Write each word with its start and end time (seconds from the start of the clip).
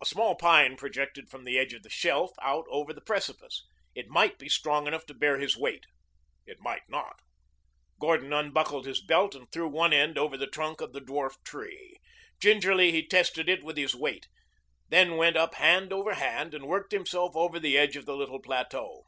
A 0.00 0.06
small 0.06 0.36
pine 0.36 0.74
projected 0.78 1.28
from 1.28 1.44
the 1.44 1.58
edge 1.58 1.74
of 1.74 1.82
the 1.82 1.90
shelf 1.90 2.32
out 2.40 2.64
over 2.70 2.94
the 2.94 3.02
precipice. 3.02 3.62
It 3.94 4.08
might 4.08 4.38
be 4.38 4.48
strong 4.48 4.86
enough 4.86 5.04
to 5.04 5.12
bear 5.12 5.36
his 5.38 5.54
weight. 5.54 5.84
It 6.46 6.60
might 6.60 6.88
not. 6.88 7.20
Gordon 8.00 8.32
unbuckled 8.32 8.86
his 8.86 9.02
belt 9.04 9.34
and 9.34 9.52
threw 9.52 9.68
one 9.68 9.92
end 9.92 10.16
over 10.16 10.38
the 10.38 10.46
trunk 10.46 10.80
of 10.80 10.94
the 10.94 11.02
dwarf 11.02 11.34
tree. 11.44 11.98
Gingerly 12.40 12.90
he 12.90 13.06
tested 13.06 13.50
it 13.50 13.62
with 13.62 13.76
his 13.76 13.94
weight, 13.94 14.28
then 14.88 15.18
went 15.18 15.36
up 15.36 15.56
hand 15.56 15.92
over 15.92 16.14
hand 16.14 16.54
and 16.54 16.66
worked 16.66 16.92
himself 16.92 17.36
over 17.36 17.60
the 17.60 17.76
edge 17.76 17.96
of 17.96 18.06
the 18.06 18.16
little 18.16 18.40
plateau. 18.40 19.04